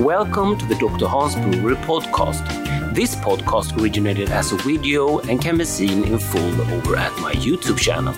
Welcome 0.00 0.58
to 0.58 0.66
the 0.66 0.74
Dr. 0.74 1.06
Hans 1.06 1.36
Brewery 1.36 1.76
podcast. 1.76 2.44
This 2.94 3.14
podcast 3.14 3.80
originated 3.80 4.28
as 4.28 4.50
a 4.50 4.56
video 4.56 5.20
and 5.20 5.40
can 5.40 5.56
be 5.56 5.64
seen 5.64 6.02
in 6.02 6.18
full 6.18 6.60
over 6.72 6.96
at 6.96 7.16
my 7.20 7.32
YouTube 7.34 7.78
channel. 7.78 8.12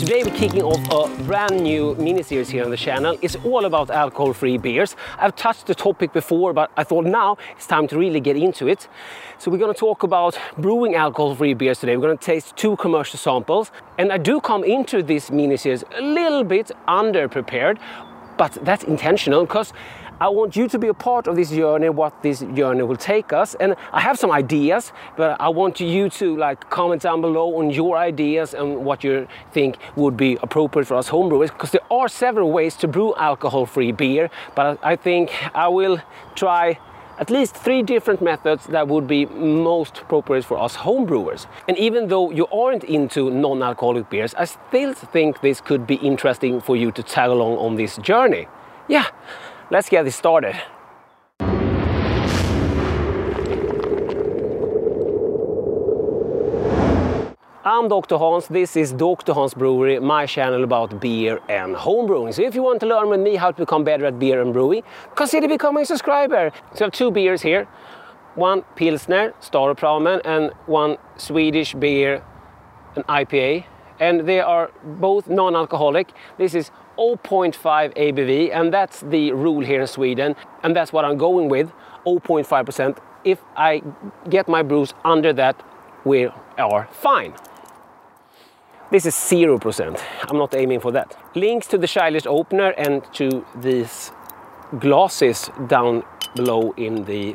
Today 0.00 0.22
we're 0.24 0.34
kicking 0.34 0.62
off 0.62 0.80
a 0.90 1.22
brand 1.24 1.60
new 1.60 1.94
mini-series 1.96 2.48
here 2.48 2.64
on 2.64 2.70
the 2.70 2.76
channel. 2.78 3.18
It's 3.20 3.36
all 3.44 3.66
about 3.66 3.90
alcohol-free 3.90 4.56
beers. 4.58 4.96
I've 5.18 5.36
touched 5.36 5.66
the 5.66 5.74
topic 5.74 6.14
before, 6.14 6.54
but 6.54 6.70
I 6.74 6.84
thought 6.84 7.04
now 7.04 7.36
it's 7.56 7.66
time 7.66 7.86
to 7.88 7.98
really 7.98 8.20
get 8.20 8.36
into 8.36 8.66
it. 8.66 8.88
So 9.36 9.50
we're 9.50 9.58
gonna 9.58 9.74
talk 9.74 10.04
about 10.04 10.38
brewing 10.56 10.94
alcohol-free 10.94 11.54
beers 11.54 11.80
today. 11.80 11.98
We're 11.98 12.08
gonna 12.08 12.16
taste 12.16 12.56
two 12.56 12.76
commercial 12.76 13.18
samples. 13.18 13.70
And 13.98 14.10
I 14.10 14.16
do 14.16 14.40
come 14.40 14.64
into 14.64 15.02
this 15.02 15.30
mini-series 15.30 15.84
a 15.98 16.00
little 16.00 16.44
bit 16.44 16.70
under-prepared, 16.88 17.78
but 18.36 18.52
that's 18.62 18.84
intentional 18.84 19.44
because 19.44 19.72
I 20.20 20.28
want 20.28 20.54
you 20.54 20.68
to 20.68 20.78
be 20.78 20.86
a 20.86 20.94
part 20.94 21.26
of 21.26 21.34
this 21.34 21.50
journey, 21.50 21.88
what 21.88 22.22
this 22.22 22.40
journey 22.54 22.82
will 22.84 22.96
take 22.96 23.32
us. 23.32 23.56
And 23.56 23.74
I 23.92 24.00
have 24.00 24.16
some 24.16 24.30
ideas, 24.30 24.92
but 25.16 25.40
I 25.40 25.48
want 25.48 25.80
you 25.80 26.08
to 26.08 26.36
like 26.36 26.70
comment 26.70 27.02
down 27.02 27.20
below 27.20 27.58
on 27.58 27.70
your 27.70 27.96
ideas 27.96 28.54
and 28.54 28.84
what 28.84 29.02
you 29.02 29.26
think 29.52 29.76
would 29.96 30.16
be 30.16 30.38
appropriate 30.40 30.86
for 30.86 30.94
us 30.94 31.08
homebrewers. 31.08 31.48
Because 31.48 31.72
there 31.72 31.92
are 31.92 32.08
several 32.08 32.52
ways 32.52 32.76
to 32.76 32.88
brew 32.88 33.12
alcohol-free 33.16 33.92
beer, 33.92 34.30
but 34.54 34.78
I 34.84 34.94
think 34.94 35.32
I 35.54 35.66
will 35.66 36.00
try 36.36 36.78
at 37.18 37.30
least 37.30 37.54
three 37.54 37.82
different 37.82 38.20
methods 38.20 38.66
that 38.66 38.88
would 38.88 39.06
be 39.06 39.26
most 39.26 39.98
appropriate 39.98 40.44
for 40.44 40.58
us 40.58 40.76
homebrewers. 40.76 41.46
And 41.68 41.78
even 41.78 42.08
though 42.08 42.30
you 42.30 42.46
aren't 42.48 42.84
into 42.84 43.30
non-alcoholic 43.30 44.10
beers, 44.10 44.34
I 44.34 44.44
still 44.44 44.94
think 44.94 45.40
this 45.40 45.60
could 45.60 45.86
be 45.86 45.96
interesting 45.96 46.60
for 46.60 46.76
you 46.76 46.90
to 46.92 47.02
tag 47.02 47.30
along 47.30 47.58
on 47.58 47.76
this 47.76 47.96
journey. 47.98 48.48
Yeah, 48.88 49.06
let's 49.70 49.88
get 49.88 50.04
this 50.04 50.16
started. 50.16 50.60
I'm 57.66 57.88
Dr. 57.88 58.18
Hans, 58.18 58.46
this 58.48 58.76
is 58.76 58.92
Dr. 58.92 59.32
Hans 59.32 59.54
Brewery, 59.54 59.98
my 59.98 60.26
channel 60.26 60.64
about 60.64 61.00
beer 61.00 61.40
and 61.48 61.74
home 61.74 62.06
brewing. 62.06 62.30
So 62.34 62.42
if 62.42 62.54
you 62.54 62.62
want 62.62 62.80
to 62.80 62.86
learn 62.86 63.08
with 63.08 63.20
me 63.20 63.36
how 63.36 63.52
to 63.52 63.56
become 63.56 63.84
better 63.84 64.04
at 64.04 64.18
beer 64.18 64.42
and 64.42 64.52
brewing, 64.52 64.82
consider 65.14 65.48
becoming 65.48 65.84
a 65.84 65.86
subscriber. 65.86 66.52
So 66.74 66.84
I 66.84 66.84
have 66.84 66.92
two 66.92 67.10
beers 67.10 67.40
here, 67.40 67.66
one 68.34 68.64
Pilsner, 68.76 69.32
Staropramen, 69.40 70.20
and 70.26 70.52
one 70.66 70.98
Swedish 71.16 71.72
beer, 71.72 72.22
an 72.96 73.02
IPA. 73.04 73.64
And 73.98 74.28
they 74.28 74.40
are 74.40 74.70
both 74.84 75.30
non-alcoholic. 75.30 76.12
This 76.36 76.54
is 76.54 76.70
0.5 76.98 77.54
ABV, 77.96 78.50
and 78.52 78.74
that's 78.74 79.00
the 79.00 79.32
rule 79.32 79.64
here 79.64 79.80
in 79.80 79.86
Sweden, 79.86 80.36
and 80.62 80.76
that's 80.76 80.92
what 80.92 81.06
I'm 81.06 81.16
going 81.16 81.48
with, 81.48 81.72
0.5%. 82.04 82.98
If 83.24 83.40
I 83.56 83.80
get 84.28 84.48
my 84.48 84.62
brews 84.62 84.92
under 85.02 85.32
that, 85.32 85.62
we 86.04 86.28
are 86.58 86.88
fine. 86.92 87.32
This 88.94 89.06
is 89.06 89.14
0%. 89.16 90.00
I'm 90.28 90.38
not 90.38 90.54
aiming 90.54 90.78
for 90.78 90.92
that. 90.92 91.16
Links 91.34 91.66
to 91.66 91.78
the 91.78 91.88
childless 91.88 92.26
opener 92.26 92.70
and 92.78 93.02
to 93.14 93.44
these 93.56 94.12
glasses 94.78 95.50
down 95.66 96.04
below 96.36 96.72
in 96.76 97.04
the 97.04 97.34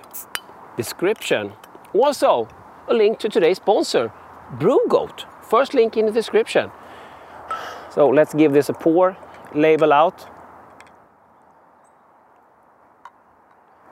description. 0.77 1.51
Also, 1.93 2.47
a 2.87 2.93
link 2.93 3.19
to 3.19 3.27
today's 3.27 3.57
sponsor, 3.57 4.13
BrewGoat. 4.53 5.25
First 5.43 5.73
link 5.73 5.97
in 5.97 6.05
the 6.05 6.13
description. 6.13 6.71
So 7.89 8.07
let's 8.07 8.33
give 8.33 8.53
this 8.53 8.69
a 8.69 8.73
pour, 8.73 9.17
label 9.53 9.91
out. 9.91 10.29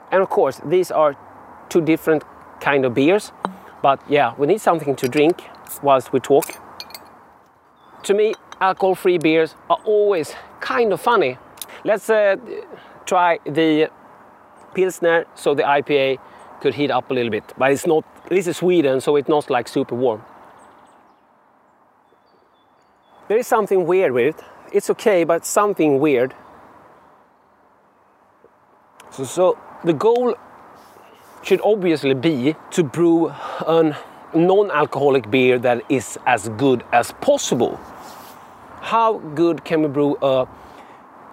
And 0.10 0.22
of 0.22 0.30
course, 0.30 0.62
these 0.64 0.90
are 0.90 1.18
two 1.68 1.82
different 1.82 2.24
kind 2.62 2.86
of 2.86 2.94
beers. 2.94 3.34
But 3.82 4.00
yeah, 4.10 4.36
we 4.38 4.48
need 4.48 4.62
something 4.62 4.96
to 4.96 5.10
drink 5.10 5.44
whilst 5.84 6.14
we 6.14 6.22
talk. 6.22 6.66
To 8.08 8.14
me, 8.14 8.36
alcohol-free 8.62 9.18
beers 9.18 9.54
are 9.70 9.80
always 9.84 10.34
kind 10.62 10.94
of 10.94 11.02
funny. 11.02 11.38
Let's 11.84 12.10
uh, 12.10 12.38
try 13.06 13.40
the 13.44 13.92
Pilsner, 14.74 15.26
so 15.36 15.54
the 15.54 15.64
IPA 15.64 16.18
could 16.62 16.76
heat 16.76 16.90
up 16.90 17.12
a 17.12 17.14
little 17.14 17.30
bit. 17.30 17.44
But 17.58 17.74
it's 17.74 17.86
not, 17.86 18.06
this 18.30 18.48
is 18.48 18.56
Sweden, 18.56 19.02
so 19.02 19.18
it's 19.18 19.28
not 19.28 19.50
like 19.50 19.68
super 19.68 19.94
warm. 19.94 20.22
There 23.28 23.38
is 23.38 23.46
something 23.46 23.86
weird 23.86 24.14
with 24.14 24.38
it. 24.38 24.46
It's 24.72 24.90
okay, 24.92 25.26
but 25.26 25.46
something 25.46 26.00
weird. 26.00 26.34
So, 29.12 29.26
so 29.26 29.58
the 29.84 29.92
goal 29.92 30.34
should 31.44 31.60
obviously 31.62 32.14
be 32.14 32.56
to 32.72 32.84
brew 32.86 33.28
a 33.28 33.98
non-alcoholic 34.34 35.30
beer 35.30 35.60
that 35.60 35.84
is 35.90 36.18
as 36.26 36.48
good 36.48 36.86
as 36.94 37.12
possible 37.20 37.78
how 38.82 39.20
good 39.36 39.64
can 39.64 39.82
we 39.82 39.88
brew 39.88 40.18
a 40.22 40.48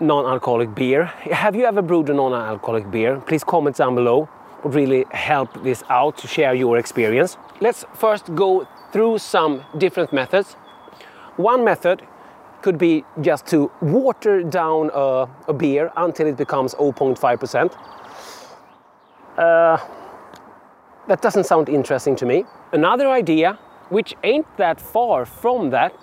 non-alcoholic 0.00 0.74
beer? 0.74 1.04
Have 1.04 1.54
you 1.54 1.64
ever 1.64 1.82
brewed 1.82 2.08
a 2.10 2.14
non-alcoholic 2.14 2.90
beer? 2.90 3.20
Please 3.20 3.44
comment 3.44 3.76
down 3.76 3.94
below. 3.94 4.28
Would 4.64 4.74
really 4.74 5.04
help 5.10 5.62
this 5.62 5.82
out 5.88 6.16
to 6.18 6.26
share 6.26 6.54
your 6.54 6.78
experience. 6.78 7.36
Let's 7.60 7.84
first 7.94 8.34
go 8.34 8.66
through 8.92 9.18
some 9.18 9.62
different 9.78 10.12
methods. 10.12 10.54
One 11.36 11.64
method 11.64 12.02
could 12.62 12.78
be 12.78 13.04
just 13.20 13.46
to 13.48 13.70
water 13.82 14.42
down 14.42 14.90
a, 14.94 15.28
a 15.48 15.52
beer 15.52 15.92
until 15.96 16.26
it 16.26 16.36
becomes 16.36 16.74
0.5%. 16.74 17.76
Uh, 19.36 19.76
that 21.08 21.20
doesn't 21.20 21.44
sound 21.44 21.68
interesting 21.68 22.16
to 22.16 22.24
me. 22.24 22.44
Another 22.72 23.08
idea, 23.08 23.58
which 23.90 24.14
ain't 24.22 24.46
that 24.56 24.80
far 24.80 25.26
from 25.26 25.70
that, 25.70 25.94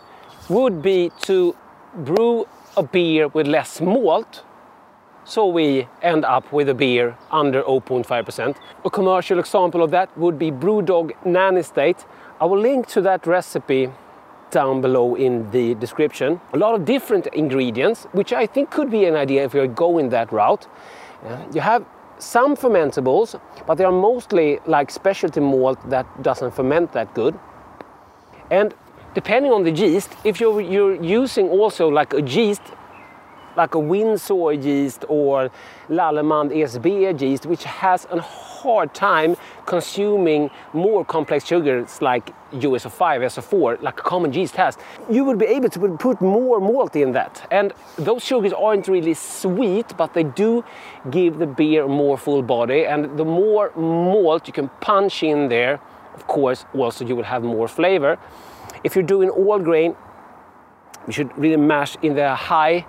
would 0.51 0.81
be 0.81 1.11
to 1.21 1.55
brew 1.95 2.45
a 2.75 2.83
beer 2.83 3.29
with 3.29 3.47
less 3.47 3.79
malt 3.79 4.43
so 5.23 5.45
we 5.45 5.87
end 6.01 6.25
up 6.25 6.51
with 6.51 6.67
a 6.67 6.73
beer 6.73 7.15
under 7.31 7.61
0.5%. 7.63 8.57
A 8.83 8.89
commercial 8.89 9.39
example 9.39 9.81
of 9.81 9.91
that 9.91 10.15
would 10.17 10.37
be 10.37 10.51
Brewdog 10.51 11.11
Nanny 11.25 11.61
State. 11.61 12.05
I 12.41 12.45
will 12.45 12.59
link 12.59 12.87
to 12.87 13.01
that 13.01 13.25
recipe 13.25 13.89
down 14.49 14.81
below 14.81 15.15
in 15.15 15.49
the 15.51 15.75
description. 15.75 16.41
A 16.53 16.57
lot 16.57 16.75
of 16.75 16.83
different 16.83 17.27
ingredients, 17.27 18.07
which 18.11 18.33
I 18.33 18.45
think 18.45 18.71
could 18.71 18.91
be 18.91 19.05
an 19.05 19.15
idea 19.15 19.45
if 19.45 19.53
you're 19.53 19.67
going 19.67 20.09
that 20.09 20.33
route. 20.33 20.67
You 21.53 21.61
have 21.61 21.85
some 22.17 22.57
fermentables, 22.57 23.39
but 23.65 23.75
they 23.75 23.85
are 23.85 23.91
mostly 23.91 24.59
like 24.65 24.91
specialty 24.91 25.39
malt 25.39 25.79
that 25.89 26.05
doesn't 26.23 26.51
ferment 26.51 26.91
that 26.91 27.13
good. 27.13 27.39
And 28.49 28.73
depending 29.13 29.51
on 29.51 29.63
the 29.63 29.71
yeast, 29.71 30.11
if 30.23 30.39
you're, 30.39 30.61
you're 30.61 31.01
using 31.03 31.49
also 31.49 31.87
like 31.87 32.13
a 32.13 32.21
yeast, 32.21 32.61
like 33.57 33.75
a 33.75 33.79
Windsor 33.79 34.53
yeast 34.53 35.03
or 35.09 35.51
Lallemand 35.89 36.51
ESB 36.51 37.19
yeast, 37.19 37.45
which 37.45 37.63
has 37.65 38.07
a 38.11 38.21
hard 38.21 38.93
time 38.93 39.35
consuming 39.65 40.49
more 40.73 41.03
complex 41.03 41.45
sugars 41.45 42.01
like 42.01 42.33
US-05, 42.53 43.23
S-04, 43.23 43.81
like 43.81 43.99
a 43.99 44.03
common 44.03 44.31
yeast 44.33 44.55
has, 44.55 44.77
you 45.09 45.23
would 45.25 45.37
be 45.37 45.45
able 45.45 45.69
to 45.69 45.97
put 45.97 46.21
more 46.21 46.59
malt 46.59 46.95
in 46.95 47.11
that. 47.11 47.45
And 47.51 47.73
those 47.97 48.23
sugars 48.23 48.53
aren't 48.53 48.87
really 48.87 49.13
sweet, 49.13 49.97
but 49.97 50.13
they 50.13 50.23
do 50.23 50.63
give 51.09 51.39
the 51.39 51.47
beer 51.47 51.87
more 51.87 52.17
full 52.17 52.43
body. 52.43 52.85
And 52.85 53.17
the 53.17 53.25
more 53.25 53.71
malt 53.75 54.47
you 54.47 54.53
can 54.53 54.69
punch 54.79 55.23
in 55.23 55.49
there, 55.49 55.79
of 56.13 56.27
course, 56.27 56.65
also 56.73 57.05
you 57.05 57.15
will 57.15 57.23
have 57.23 57.43
more 57.43 57.67
flavor. 57.67 58.17
If 58.83 58.95
you're 58.95 59.03
doing 59.03 59.29
all 59.29 59.59
grain, 59.59 59.95
you 61.07 61.13
should 61.13 61.37
really 61.37 61.57
mash 61.57 61.95
in 62.01 62.15
the 62.15 62.35
high 62.35 62.85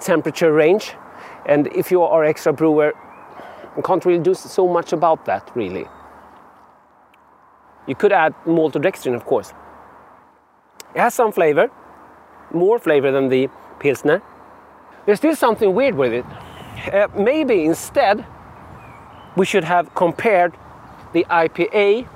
temperature 0.00 0.52
range. 0.52 0.94
And 1.46 1.66
if 1.68 1.90
you 1.90 2.02
are 2.02 2.24
an 2.24 2.30
extract 2.30 2.58
brewer, 2.58 2.92
you 3.76 3.82
can't 3.82 4.04
really 4.04 4.22
do 4.22 4.34
so 4.34 4.66
much 4.68 4.92
about 4.92 5.24
that, 5.26 5.50
really. 5.54 5.86
You 7.86 7.94
could 7.94 8.12
add 8.12 8.34
maltodextrin, 8.46 9.14
of 9.14 9.24
course. 9.24 9.52
It 10.94 11.00
has 11.00 11.14
some 11.14 11.32
flavor, 11.32 11.70
more 12.52 12.78
flavor 12.78 13.10
than 13.10 13.28
the 13.28 13.48
Pilsner. 13.78 14.22
There's 15.04 15.18
still 15.18 15.36
something 15.36 15.74
weird 15.74 15.94
with 15.96 16.12
it. 16.12 16.24
Uh, 16.92 17.08
maybe 17.14 17.64
instead 17.64 18.24
we 19.36 19.44
should 19.44 19.64
have 19.64 19.94
compared 19.94 20.54
the 21.12 21.24
IPA 21.28 22.08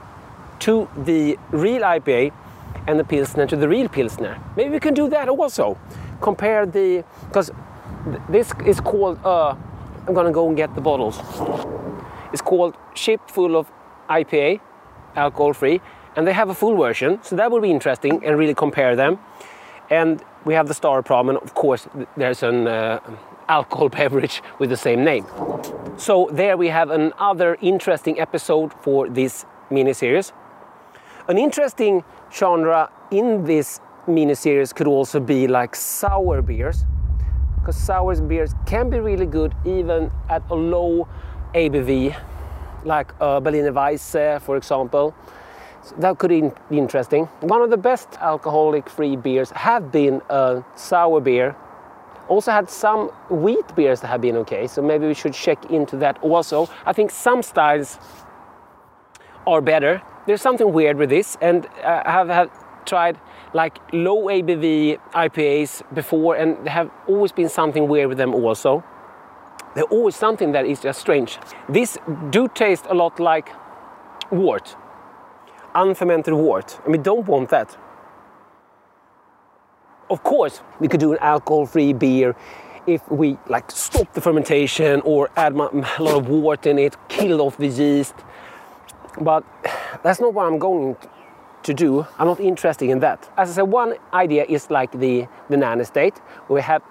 to 0.61 0.89
the 0.97 1.39
real 1.51 1.83
IPA 1.83 2.33
and 2.89 2.99
the 2.99 3.05
Pilsner 3.05 3.47
to 3.47 3.55
the 3.55 3.69
real 3.69 3.89
Pilsner. 3.89 4.41
Maybe 4.57 4.71
we 4.71 4.81
can 4.81 4.95
do 4.95 5.09
that 5.11 5.29
also. 5.29 5.79
Compare 6.21 6.67
the, 6.67 7.05
because 7.27 7.53
this 8.29 8.53
is 8.67 8.81
called, 8.81 9.19
uh, 9.25 9.55
I'm 10.07 10.15
gonna 10.15 10.33
go 10.33 10.49
and 10.49 10.57
get 10.57 10.75
the 10.75 10.81
bottles. 10.81 11.21
It's 12.33 12.43
called 12.43 12.75
Ship 12.95 13.21
Full 13.29 13.57
of 13.57 13.71
IPA, 14.09 14.61
alcohol 15.15 15.53
free, 15.53 15.81
and 16.17 16.27
they 16.27 16.33
have 16.33 16.49
a 16.49 16.55
full 16.55 16.77
version, 16.77 17.23
so 17.23 17.37
that 17.37 17.51
will 17.51 17.61
be 17.61 17.71
interesting 17.71 18.25
and 18.25 18.39
really 18.39 18.55
compare 18.55 18.97
them. 18.97 19.19
And 19.91 20.23
we 20.45 20.55
have 20.55 20.67
the 20.67 20.75
Star 20.75 21.03
Prom, 21.03 21.29
and 21.29 21.39
of 21.39 21.55
course, 21.55 21.87
there's 22.17 22.43
an 22.43 22.67
uh, 22.67 23.01
alcohol 23.49 23.89
beverage 24.01 24.43
with 24.59 24.71
the 24.71 24.77
same 24.77 25.05
name. 25.05 25.27
So 25.99 26.31
there 26.33 26.57
we 26.57 26.69
have 26.69 26.91
another 26.91 27.59
interesting 27.61 28.19
episode 28.19 28.73
for 28.83 29.09
this 29.11 29.45
mini 29.71 29.93
series. 29.93 30.33
An 31.29 31.37
interesting 31.37 32.05
genre 32.33 32.91
in 33.11 33.45
this 33.45 33.81
mini 34.07 34.35
series 34.35 34.73
could 34.73 34.87
also 34.87 35.21
be 35.21 35.47
like 35.47 35.75
sour 35.75 36.43
beers, 36.43 36.85
because 37.59 37.77
sour 37.77 38.15
beers 38.23 38.55
can 38.67 38.91
be 38.91 39.01
really 39.01 39.27
good 39.27 39.55
even 39.65 40.11
at 40.29 40.43
a 40.51 40.55
low 40.55 41.07
ABV, 41.55 42.17
like 42.85 43.13
uh, 43.21 43.41
Berliner 43.41 43.73
Weisse, 43.73 44.41
for 44.43 44.57
example. 44.57 45.15
So 45.83 45.95
that 45.99 46.19
could 46.19 46.31
be 46.71 46.79
interesting. 46.79 47.27
One 47.41 47.63
of 47.63 47.71
the 47.71 47.77
best 47.77 48.09
alcoholic-free 48.21 49.17
beers 49.17 49.51
have 49.51 49.93
been 49.93 50.21
a 50.29 50.63
sour 50.75 51.21
beer 51.21 51.57
also 52.29 52.51
had 52.51 52.69
some 52.69 53.09
wheat 53.31 53.75
beers 53.75 54.01
that 54.01 54.09
have 54.09 54.21
been 54.21 54.37
okay, 54.37 54.67
so 54.67 54.83
maybe 54.83 55.07
we 55.07 55.15
should 55.15 55.33
check 55.33 55.71
into 55.71 55.97
that 55.97 56.19
also. 56.23 56.69
I 56.85 56.93
think 56.93 57.11
some 57.11 57.43
styles 57.43 57.99
are 59.47 59.63
better. 59.63 60.03
There's 60.29 60.43
something 60.43 60.75
weird 60.75 60.99
with 60.99 61.09
this, 61.09 61.39
and 61.41 61.65
uh, 61.83 62.03
I 62.05 62.13
have, 62.13 62.29
have 62.29 62.51
tried 62.85 63.19
like 63.55 63.79
low 63.95 64.25
ABV 64.25 64.99
IPAs 65.15 65.83
before, 65.95 66.37
and 66.37 66.67
there 66.67 66.75
have 66.75 66.91
always 67.07 67.33
been 67.33 67.49
something 67.49 67.89
weird 67.89 68.11
with 68.11 68.19
them 68.19 68.35
also. 68.35 68.85
There's 69.75 69.87
always 69.91 70.17
something 70.17 70.53
that 70.53 70.67
is 70.67 70.81
just 70.81 71.01
strange. 71.01 71.39
These 71.67 71.97
do 72.29 72.47
taste 72.47 72.85
a 72.91 72.95
lot 72.95 73.19
like 73.19 73.49
wort, 74.31 74.77
unfermented 75.75 76.35
wort, 76.35 76.79
and 76.85 76.93
we 76.93 76.99
don't 76.99 77.27
want 77.27 77.49
that. 77.49 77.79
Of 80.11 80.23
course, 80.23 80.61
we 80.79 80.89
could 80.89 81.01
do 81.01 81.13
an 81.13 81.19
alcohol-free 81.23 81.95
beer 81.95 82.37
if 82.87 83.01
we 83.11 83.39
like 83.49 83.71
stop 83.71 84.13
the 84.13 84.21
fermentation 84.21 85.01
or 85.07 85.31
add 85.39 85.53
a 85.55 85.57
lot 85.57 86.17
of 86.17 86.29
water 86.29 86.69
in 86.69 86.79
it, 86.79 86.97
kill 87.09 87.41
off 87.41 87.57
the 87.57 87.69
yeast. 87.69 88.15
But 89.21 89.45
that's 90.03 90.21
not 90.21 90.35
what 90.35 90.47
I'm 90.47 90.59
going 90.59 90.97
to 91.63 91.75
do. 91.75 92.07
I'm 92.19 92.27
not 92.27 92.41
interested 92.41 92.89
in 92.89 93.01
that. 93.01 93.31
As 93.37 93.51
I 93.51 93.55
said, 93.55 93.63
one 93.63 93.95
idea 94.13 94.45
is 94.49 94.71
like 94.71 94.93
the, 94.93 95.27
the 95.51 95.57
nanny 95.57 95.85
state, 95.85 96.21
we 96.49 96.61
have 96.63 96.83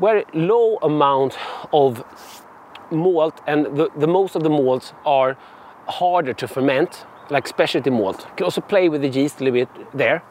very 0.00 0.24
low 0.34 0.76
amount 0.82 1.38
of 1.72 2.04
malt 2.90 3.40
and 3.46 3.66
the, 3.76 3.88
the 3.96 4.06
most 4.06 4.36
of 4.36 4.42
the 4.42 4.50
malts 4.50 4.92
are 5.04 5.36
harder 5.88 6.32
to 6.34 6.48
ferment, 6.48 7.04
like 7.30 7.46
specialty 7.46 7.90
malt. 7.90 8.26
You 8.28 8.34
can 8.36 8.44
also 8.44 8.60
play 8.60 8.88
with 8.88 9.02
the 9.02 9.08
yeast 9.08 9.40
a 9.40 9.44
little 9.44 9.66
bit 9.66 9.96
there. 9.96 10.22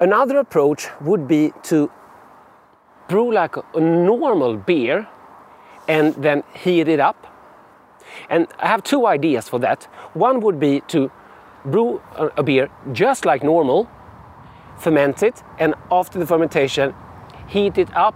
Another 0.00 0.38
approach 0.38 0.88
would 1.00 1.26
be 1.26 1.52
to 1.64 1.90
brew 3.08 3.32
like 3.32 3.56
a 3.56 3.80
normal 3.80 4.56
beer 4.56 5.08
and 5.88 6.14
then 6.14 6.44
heat 6.54 6.88
it 6.88 7.00
up. 7.00 7.26
And 8.30 8.46
I 8.58 8.66
have 8.68 8.82
two 8.82 9.06
ideas 9.06 9.48
for 9.48 9.58
that. 9.60 9.84
One 10.14 10.40
would 10.40 10.58
be 10.58 10.80
to 10.88 11.10
brew 11.64 12.00
a 12.16 12.42
beer 12.42 12.70
just 12.92 13.24
like 13.24 13.42
normal, 13.42 13.88
ferment 14.78 15.22
it, 15.22 15.42
and 15.58 15.74
after 15.90 16.18
the 16.18 16.26
fermentation, 16.26 16.94
heat 17.48 17.78
it 17.78 17.94
up 17.96 18.14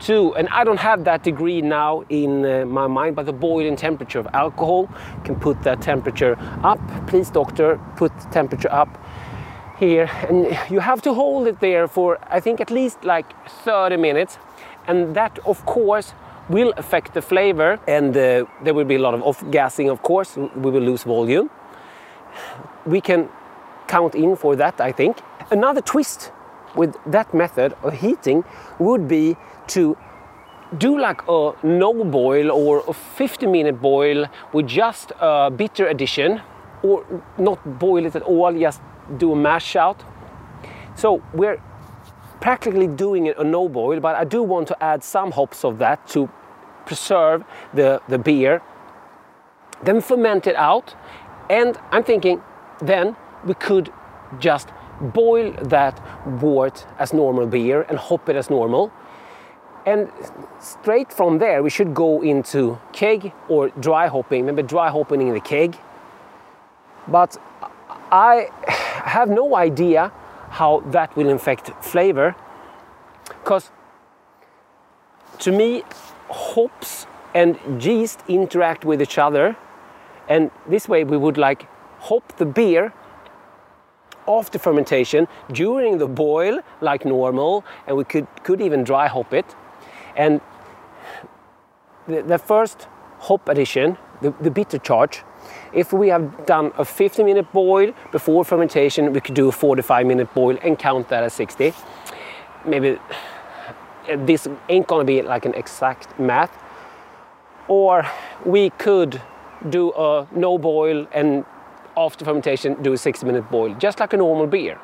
to, 0.00 0.34
and 0.34 0.48
I 0.48 0.64
don't 0.64 0.80
have 0.80 1.04
that 1.04 1.22
degree 1.22 1.60
now 1.60 2.04
in 2.08 2.44
uh, 2.44 2.64
my 2.64 2.86
mind, 2.86 3.16
but 3.16 3.26
the 3.26 3.32
boiling 3.32 3.76
temperature 3.76 4.18
of 4.18 4.26
alcohol 4.32 4.88
can 5.24 5.38
put 5.38 5.62
that 5.62 5.82
temperature 5.82 6.38
up. 6.62 6.80
Please, 7.06 7.30
doctor, 7.30 7.78
put 7.96 8.12
temperature 8.32 8.72
up 8.72 8.98
here 9.80 10.10
and 10.28 10.46
you 10.70 10.78
have 10.78 11.00
to 11.00 11.14
hold 11.14 11.46
it 11.46 11.58
there 11.60 11.88
for 11.88 12.18
I 12.30 12.38
think 12.38 12.60
at 12.60 12.70
least 12.70 13.02
like 13.02 13.26
30 13.64 13.96
minutes 13.96 14.38
and 14.86 15.16
that 15.16 15.38
of 15.46 15.64
course 15.64 16.12
will 16.50 16.72
affect 16.76 17.14
the 17.14 17.22
flavor 17.22 17.78
and 17.86 18.16
uh, 18.16 18.44
there 18.64 18.74
will 18.74 18.84
be 18.84 18.96
a 18.96 18.98
lot 18.98 19.14
of 19.14 19.22
off-gassing 19.22 19.88
of 19.88 20.02
course. 20.02 20.36
We 20.36 20.70
will 20.70 20.82
lose 20.82 21.04
volume. 21.04 21.48
We 22.84 23.00
can 23.00 23.28
count 23.86 24.14
in 24.14 24.36
for 24.36 24.56
that 24.56 24.80
I 24.80 24.92
think. 24.92 25.16
Another 25.50 25.80
twist 25.80 26.32
with 26.74 26.94
that 27.06 27.32
method 27.32 27.74
of 27.82 27.94
heating 27.94 28.44
would 28.78 29.08
be 29.08 29.36
to 29.68 29.96
do 30.78 30.98
like 30.98 31.20
a 31.28 31.52
no 31.62 32.04
boil 32.04 32.50
or 32.50 32.84
a 32.86 32.92
50 32.92 33.46
minute 33.46 33.80
boil 33.80 34.26
with 34.52 34.66
just 34.66 35.12
a 35.20 35.50
bitter 35.50 35.86
addition 35.86 36.40
or 36.82 37.04
not 37.38 37.78
boil 37.78 38.06
it 38.06 38.14
at 38.16 38.22
all 38.22 38.52
just 38.52 38.80
do 39.18 39.32
a 39.32 39.36
mash 39.36 39.76
out. 39.76 40.02
So 40.94 41.22
we're 41.32 41.60
practically 42.40 42.86
doing 42.86 43.26
it 43.26 43.38
a 43.38 43.44
no 43.44 43.68
boil, 43.68 44.00
but 44.00 44.16
I 44.16 44.24
do 44.24 44.42
want 44.42 44.68
to 44.68 44.82
add 44.82 45.04
some 45.04 45.32
hops 45.32 45.64
of 45.64 45.78
that 45.78 46.06
to 46.08 46.28
preserve 46.90 47.44
the, 47.72 48.02
the 48.08 48.18
beer. 48.18 48.62
Then 49.84 50.00
ferment 50.00 50.46
it 50.46 50.56
out, 50.56 50.96
and 51.48 51.78
I'm 51.92 52.02
thinking 52.02 52.42
then 52.80 53.16
we 53.44 53.54
could 53.54 53.92
just 54.40 54.68
boil 55.00 55.52
that 55.76 55.96
wort 56.42 56.86
as 56.98 57.12
normal 57.12 57.46
beer 57.46 57.86
and 57.88 57.96
hop 57.98 58.28
it 58.28 58.36
as 58.36 58.50
normal. 58.50 58.92
And 59.86 60.10
straight 60.58 61.12
from 61.12 61.38
there, 61.38 61.62
we 61.62 61.70
should 61.70 61.94
go 61.94 62.22
into 62.22 62.78
keg 62.92 63.32
or 63.48 63.68
dry 63.68 64.08
hopping, 64.08 64.46
maybe 64.46 64.62
dry 64.62 64.90
hopping 64.90 65.22
in 65.22 65.32
the 65.32 65.40
keg. 65.40 65.78
But 67.08 67.38
I 68.10 68.48
have 69.16 69.30
no 69.30 69.56
idea 69.56 70.12
how 70.50 70.80
that 70.90 71.16
will 71.16 71.30
affect 71.30 71.70
flavor 71.82 72.34
because 73.28 73.70
to 75.38 75.52
me 75.52 75.82
hops 76.30 77.06
and 77.34 77.58
yeast 77.82 78.20
interact 78.28 78.84
with 78.84 79.02
each 79.02 79.18
other 79.18 79.56
and 80.28 80.50
this 80.68 80.88
way 80.88 81.04
we 81.04 81.16
would 81.16 81.36
like 81.36 81.66
hop 82.00 82.36
the 82.38 82.46
beer 82.46 82.92
after 84.28 84.58
fermentation 84.58 85.26
during 85.52 85.98
the 85.98 86.06
boil 86.06 86.60
like 86.80 87.04
normal 87.04 87.64
and 87.86 87.96
we 87.96 88.04
could, 88.04 88.26
could 88.42 88.60
even 88.60 88.84
dry 88.84 89.06
hop 89.06 89.32
it 89.32 89.54
and 90.16 90.40
the, 92.06 92.22
the 92.22 92.38
first 92.38 92.86
hop 93.18 93.48
addition 93.48 93.96
the, 94.22 94.30
the 94.40 94.50
bitter 94.50 94.78
charge 94.78 95.22
if 95.72 95.92
we 95.92 96.08
have 96.08 96.46
done 96.46 96.72
a 96.78 96.84
50 96.84 97.22
minute 97.22 97.52
boil 97.52 97.92
before 98.12 98.44
fermentation, 98.44 99.12
we 99.12 99.20
could 99.20 99.34
do 99.34 99.48
a 99.48 99.52
45 99.52 100.06
minute 100.06 100.34
boil 100.34 100.58
and 100.62 100.78
count 100.78 101.08
that 101.08 101.22
as 101.22 101.32
60. 101.34 101.72
Maybe 102.66 102.98
this 104.18 104.48
ain't 104.68 104.86
gonna 104.86 105.04
be 105.04 105.22
like 105.22 105.44
an 105.44 105.54
exact 105.54 106.18
math. 106.18 106.52
Or 107.68 108.06
we 108.44 108.70
could 108.70 109.20
do 109.68 109.92
a 109.92 110.26
no 110.32 110.58
boil 110.58 111.06
and 111.12 111.44
after 111.96 112.24
fermentation 112.24 112.82
do 112.82 112.92
a 112.92 112.98
60 112.98 113.26
minute 113.26 113.50
boil, 113.50 113.74
just 113.74 114.00
like 114.00 114.12
a 114.12 114.16
normal 114.16 114.46
beer. 114.46 114.78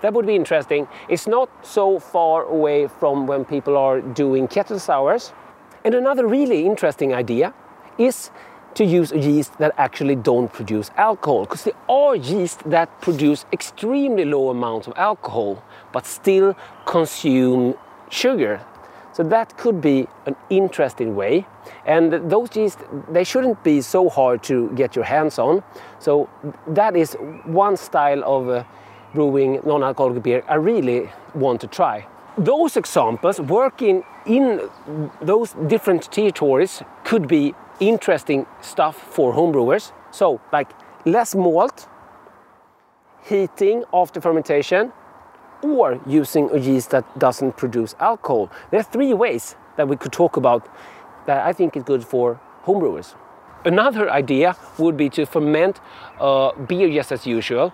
That 0.00 0.14
would 0.14 0.26
be 0.26 0.36
interesting. 0.36 0.86
It's 1.08 1.26
not 1.26 1.50
so 1.62 1.98
far 1.98 2.44
away 2.44 2.86
from 2.86 3.26
when 3.26 3.44
people 3.44 3.76
are 3.76 4.00
doing 4.00 4.46
kettle 4.46 4.78
sours. 4.78 5.32
And 5.84 5.94
another 5.94 6.26
really 6.26 6.66
interesting 6.66 7.12
idea 7.12 7.52
is 7.98 8.30
to 8.74 8.84
use 8.84 9.10
yeast 9.12 9.58
that 9.58 9.72
actually 9.76 10.14
don't 10.14 10.52
produce 10.52 10.90
alcohol 10.96 11.40
because 11.40 11.64
there 11.64 11.74
are 11.88 12.14
yeast 12.14 12.62
that 12.70 13.00
produce 13.00 13.44
extremely 13.52 14.24
low 14.24 14.50
amounts 14.50 14.86
of 14.86 14.92
alcohol 14.96 15.64
but 15.92 16.06
still 16.06 16.56
consume 16.86 17.74
sugar. 18.10 18.60
So 19.12 19.24
that 19.24 19.56
could 19.56 19.80
be 19.80 20.06
an 20.26 20.36
interesting 20.48 21.16
way. 21.16 21.46
And 21.86 22.30
those 22.30 22.54
yeast 22.56 22.78
they 23.10 23.24
shouldn't 23.24 23.64
be 23.64 23.80
so 23.80 24.08
hard 24.08 24.42
to 24.44 24.70
get 24.76 24.94
your 24.94 25.04
hands 25.04 25.38
on. 25.38 25.62
So 25.98 26.28
that 26.68 26.96
is 26.96 27.16
one 27.44 27.76
style 27.76 28.22
of 28.24 28.48
uh, 28.48 28.64
brewing 29.14 29.60
non-alcoholic 29.64 30.22
beer 30.22 30.44
i 30.48 30.54
really 30.54 31.10
want 31.34 31.60
to 31.60 31.66
try. 31.66 32.06
Those 32.36 32.76
examples 32.76 33.40
working 33.40 34.04
in 34.26 34.60
those 35.20 35.54
different 35.66 36.12
territories 36.12 36.82
could 37.04 37.26
be 37.26 37.54
interesting 37.80 38.46
stuff 38.60 38.96
for 38.96 39.32
homebrewers. 39.32 39.92
So, 40.10 40.40
like 40.52 40.70
less 41.04 41.34
malt, 41.34 41.88
heating 43.24 43.84
after 43.92 44.20
fermentation, 44.20 44.92
or 45.62 46.00
using 46.06 46.50
a 46.50 46.58
yeast 46.58 46.90
that 46.90 47.04
doesn't 47.18 47.56
produce 47.56 47.94
alcohol. 48.00 48.50
There 48.70 48.80
are 48.80 48.90
three 48.92 49.14
ways 49.14 49.56
that 49.76 49.88
we 49.88 49.96
could 49.96 50.12
talk 50.12 50.36
about 50.36 50.68
that 51.26 51.46
I 51.46 51.52
think 51.52 51.76
is 51.76 51.82
good 51.82 52.04
for 52.04 52.40
homebrewers. 52.64 53.14
Another 53.64 54.10
idea 54.10 54.56
would 54.78 54.96
be 54.96 55.08
to 55.10 55.26
ferment 55.26 55.80
uh, 56.20 56.52
beer 56.52 56.90
just 56.90 57.12
as 57.12 57.26
usual. 57.26 57.72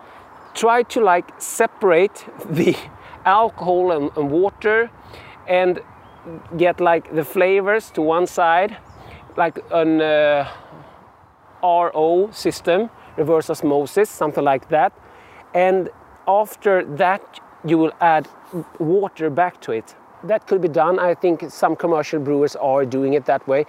Try 0.54 0.82
to 0.84 1.00
like 1.00 1.30
separate 1.38 2.24
the 2.50 2.76
alcohol 3.24 3.92
and, 3.92 4.10
and 4.16 4.30
water 4.30 4.90
and 5.46 5.80
get 6.56 6.80
like 6.80 7.14
the 7.14 7.24
flavors 7.24 7.90
to 7.90 8.02
one 8.02 8.26
side 8.26 8.76
like 9.36 9.58
an 9.72 10.00
uh, 10.00 10.48
RO 11.62 12.30
system, 12.32 12.90
reverse 13.16 13.50
osmosis, 13.50 14.10
something 14.10 14.44
like 14.44 14.68
that. 14.68 14.92
And 15.54 15.90
after 16.26 16.84
that, 16.96 17.40
you 17.64 17.78
will 17.78 17.92
add 18.00 18.28
water 18.78 19.30
back 19.30 19.60
to 19.62 19.72
it. 19.72 19.94
that 20.28 20.46
could 20.46 20.60
be 20.60 20.68
done. 20.68 20.98
I 20.98 21.14
think 21.14 21.50
some 21.50 21.76
commercial 21.76 22.20
brewers 22.20 22.56
are 22.56 22.84
doing 22.84 23.14
it 23.14 23.26
that 23.26 23.46
way, 23.46 23.66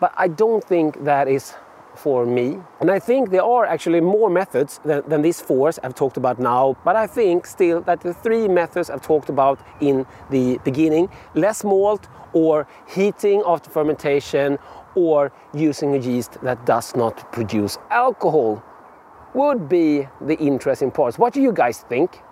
but 0.00 0.12
I 0.16 0.28
don't 0.28 0.64
think 0.64 1.04
that 1.04 1.28
is 1.28 1.54
for 1.94 2.24
me. 2.24 2.58
And 2.80 2.90
I 2.90 2.98
think 2.98 3.30
there 3.30 3.42
are 3.44 3.66
actually 3.66 4.00
more 4.00 4.30
methods 4.30 4.80
than, 4.84 5.02
than 5.06 5.20
these 5.22 5.40
four 5.42 5.70
I've 5.82 5.94
talked 5.94 6.16
about 6.16 6.38
now, 6.38 6.76
but 6.84 6.96
I 6.96 7.06
think 7.06 7.46
still 7.46 7.82
that 7.82 8.00
the 8.00 8.14
three 8.14 8.48
methods 8.48 8.88
I've 8.88 9.02
talked 9.02 9.28
about 9.28 9.60
in 9.80 10.06
the 10.30 10.58
beginning 10.64 11.10
less 11.34 11.64
malt, 11.64 12.08
or 12.32 12.66
heating 12.88 13.42
after 13.46 13.68
fermentation, 13.68 14.58
or 14.94 15.30
using 15.52 15.94
a 15.94 15.98
yeast 15.98 16.40
that 16.42 16.64
does 16.64 16.96
not 16.96 17.30
produce 17.30 17.76
alcohol 17.90 18.62
would 19.34 19.68
be 19.68 20.08
the 20.22 20.38
interesting 20.38 20.90
parts. 20.90 21.18
What 21.18 21.34
do 21.34 21.42
you 21.42 21.52
guys 21.52 21.80
think? 21.80 22.22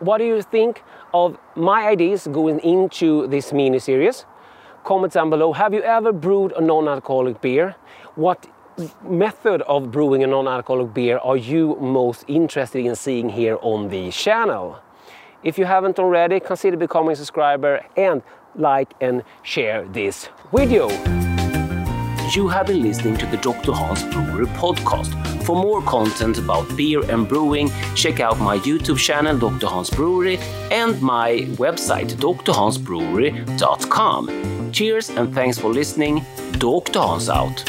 What 0.00 0.18
do 0.18 0.24
you 0.24 0.42
think 0.42 0.82
of 1.12 1.38
my 1.54 1.86
ideas 1.86 2.26
going 2.26 2.60
into 2.60 3.26
this 3.28 3.52
mini 3.52 3.78
series? 3.78 4.24
Comment 4.84 5.12
down 5.12 5.30
below. 5.30 5.52
Have 5.52 5.72
you 5.72 5.82
ever 5.82 6.12
brewed 6.12 6.52
a 6.52 6.60
non 6.60 6.88
alcoholic 6.88 7.40
beer? 7.40 7.76
What 8.14 8.46
method 9.02 9.62
of 9.62 9.90
brewing 9.92 10.24
a 10.24 10.26
non-alcoholic 10.26 10.92
beer 10.92 11.18
are 11.18 11.36
you 11.36 11.76
most 11.80 12.24
interested 12.26 12.84
in 12.84 12.96
seeing 12.96 13.28
here 13.28 13.58
on 13.62 13.88
the 13.88 14.10
channel? 14.10 14.80
If 15.42 15.58
you 15.58 15.64
haven't 15.64 15.98
already, 15.98 16.40
consider 16.40 16.76
becoming 16.76 17.12
a 17.12 17.16
subscriber 17.16 17.84
and 17.96 18.22
like 18.56 18.94
and 19.00 19.22
share 19.42 19.84
this 19.86 20.28
video. 20.52 20.88
You 22.30 22.48
have 22.48 22.66
been 22.66 22.82
listening 22.82 23.16
to 23.18 23.26
the 23.26 23.36
Dr. 23.36 23.72
Hans 23.72 24.02
Brewery 24.04 24.46
podcast. 24.46 25.33
For 25.44 25.56
more 25.56 25.82
content 25.82 26.38
about 26.38 26.76
beer 26.76 27.02
and 27.10 27.28
brewing, 27.28 27.70
check 27.94 28.20
out 28.20 28.38
my 28.40 28.58
YouTube 28.58 28.98
channel, 28.98 29.36
Dr. 29.36 29.66
Hans 29.66 29.90
Brewery, 29.90 30.38
and 30.70 31.02
my 31.02 31.40
website, 31.58 32.14
drhansbrewery.com. 32.16 34.72
Cheers 34.72 35.10
and 35.10 35.34
thanks 35.34 35.58
for 35.58 35.70
listening. 35.70 36.24
Dr. 36.58 37.00
Hans 37.00 37.28
out. 37.28 37.62